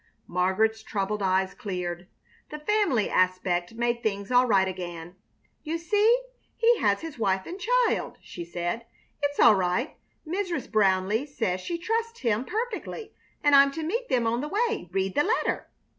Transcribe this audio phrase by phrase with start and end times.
[0.25, 2.07] Margaret's troubled eyes cleared.
[2.49, 5.15] The family aspect made things all right again.
[5.61, 6.23] "You see,
[6.55, 8.87] he has his wife and child," she said.
[9.21, 9.97] "It's all right.
[10.27, 10.71] Mrs.
[10.71, 14.89] Brownleigh says she trusts him perfectly, and I'm to meet them on the way.
[14.91, 15.69] Read the letter."